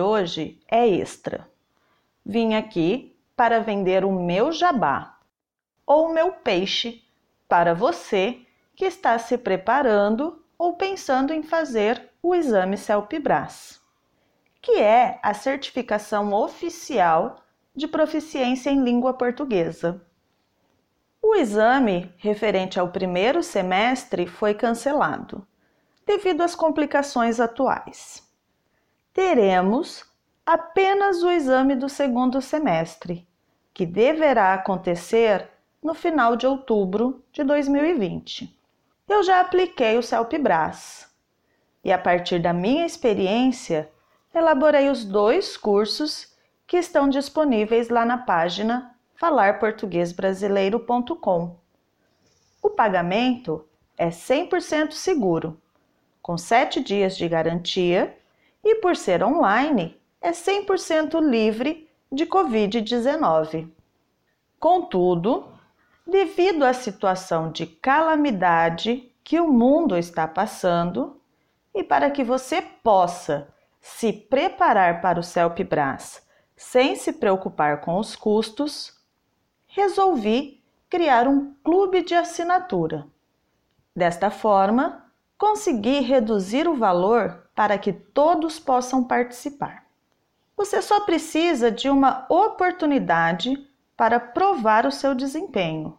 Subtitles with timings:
[0.00, 1.48] hoje é extra.
[2.24, 5.18] Vim aqui para vender o meu jabá
[5.86, 7.02] ou o meu peixe
[7.48, 8.40] para você
[8.76, 13.80] que está se preparando ou pensando em fazer o exame CELPE-BRAS,
[14.60, 17.42] que é a certificação oficial
[17.74, 20.04] de proficiência em língua portuguesa.
[21.22, 25.46] O exame referente ao primeiro semestre foi cancelado
[26.06, 28.27] devido às complicações atuais.
[29.18, 30.06] Teremos
[30.46, 33.26] apenas o exame do segundo semestre,
[33.74, 35.50] que deverá acontecer
[35.82, 38.56] no final de outubro de 2020.
[39.08, 41.12] Eu já apliquei o CELPE-BRAS
[41.82, 43.90] e, a partir da minha experiência,
[44.32, 46.32] elaborei os dois cursos
[46.64, 51.56] que estão disponíveis lá na página falarportuguesbrasileiro.com.
[52.62, 55.60] O pagamento é 100% seguro,
[56.22, 58.16] com 7 dias de garantia
[58.68, 63.70] e, por ser online, é 100% livre de Covid-19.
[64.60, 65.48] Contudo,
[66.06, 71.18] devido à situação de calamidade que o mundo está passando
[71.74, 73.48] e para que você possa
[73.80, 78.92] se preparar para o CELP-BRAS sem se preocupar com os custos,
[79.66, 83.06] resolvi criar um clube de assinatura.
[83.96, 89.84] Desta forma, consegui reduzir o valor para que todos possam participar.
[90.56, 95.98] Você só precisa de uma oportunidade para provar o seu desempenho,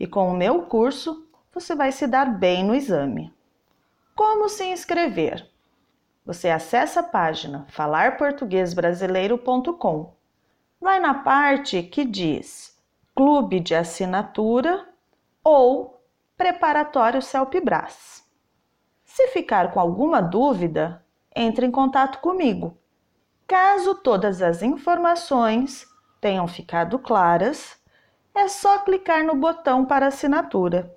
[0.00, 3.30] e com o meu curso você vai se dar bem no exame.
[4.16, 5.46] Como se inscrever?
[6.24, 10.14] Você acessa a página falarportuguesbrasileiro.com.
[10.80, 12.82] Vai na parte que diz
[13.14, 14.88] clube de assinatura
[15.44, 16.02] ou
[16.34, 18.23] preparatório CELPE-BRAS.
[19.14, 22.76] Se ficar com alguma dúvida, entre em contato comigo.
[23.46, 25.86] Caso todas as informações
[26.20, 27.80] tenham ficado claras,
[28.34, 30.92] é só clicar no botão para assinatura.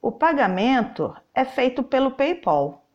[0.00, 2.86] O pagamento é feito pelo PayPal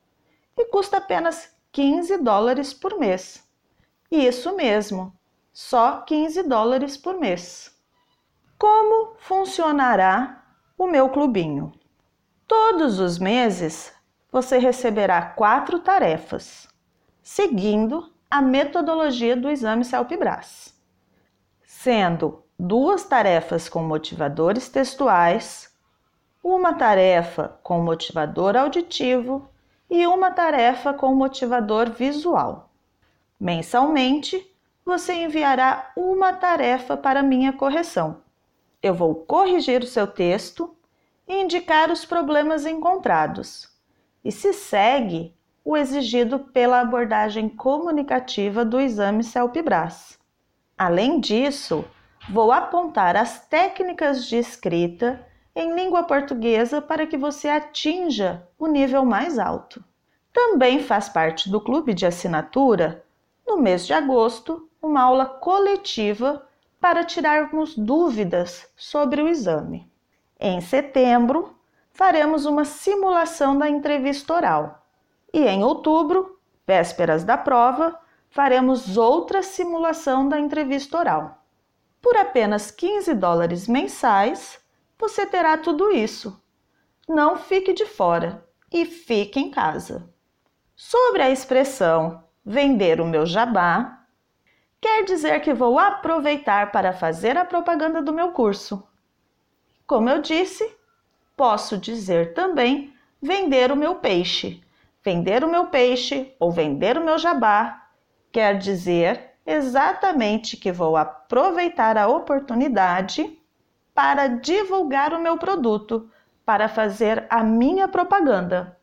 [0.58, 3.48] e custa apenas 15 dólares por mês.
[4.10, 5.14] Isso mesmo,
[5.54, 7.80] só 15 dólares por mês.
[8.58, 10.44] Como funcionará
[10.76, 11.72] o meu clubinho?
[12.48, 13.96] Todos os meses
[14.32, 16.68] você receberá quatro tarefas,
[17.22, 20.74] seguindo a metodologia do exame CELPE-BRAS,
[21.64, 25.74] sendo duas tarefas com motivadores textuais,
[26.44, 29.50] uma tarefa com motivador auditivo
[29.90, 32.70] e uma tarefa com motivador visual.
[33.40, 34.54] Mensalmente,
[34.86, 38.22] você enviará uma tarefa para minha correção
[38.82, 40.76] eu vou corrigir o seu texto
[41.28, 43.70] e indicar os problemas encontrados.
[44.28, 45.34] E se segue
[45.64, 50.20] o exigido pela abordagem comunicativa do exame CELPE-BRAS.
[50.78, 51.86] Além disso,
[52.30, 59.06] vou apontar as técnicas de escrita em língua portuguesa para que você atinja o nível
[59.06, 59.82] mais alto.
[60.34, 63.06] Também faz parte do clube de assinatura,
[63.48, 66.46] no mês de agosto, uma aula coletiva
[66.82, 69.90] para tirarmos dúvidas sobre o exame.
[70.38, 71.57] Em setembro,
[71.98, 74.88] faremos uma simulação da entrevista oral.
[75.34, 78.00] E em outubro, vésperas da prova,
[78.30, 81.44] faremos outra simulação da entrevista oral.
[82.00, 84.64] Por apenas 15 dólares mensais,
[85.00, 86.40] você terá tudo isso.
[87.10, 90.08] Não fique de fora e fique em casa.
[90.76, 94.04] Sobre a expressão vender o meu jabá,
[94.80, 98.88] quer dizer que vou aproveitar para fazer a propaganda do meu curso.
[99.88, 100.77] Como eu disse,
[101.38, 104.62] posso dizer também vender o meu peixe.
[105.04, 107.88] Vender o meu peixe ou vender o meu jabá
[108.32, 113.40] quer dizer exatamente que vou aproveitar a oportunidade
[113.94, 116.10] para divulgar o meu produto,
[116.46, 118.78] para fazer a minha propaganda.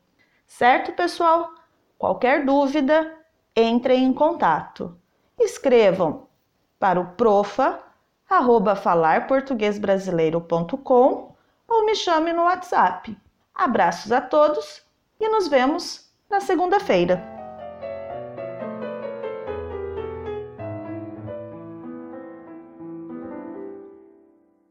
[0.47, 1.51] Certo, pessoal?
[1.99, 3.13] Qualquer dúvida,
[3.55, 4.99] entre em contato
[5.39, 6.27] escrevam
[6.79, 7.81] para o profa
[8.29, 11.34] arroba falarportuguesbrasileiro.com
[11.69, 13.17] ou me chame no WhatsApp.
[13.55, 14.83] Abraços a todos
[15.21, 17.34] e nos vemos na segunda-feira.